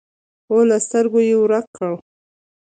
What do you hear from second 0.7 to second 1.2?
سترګو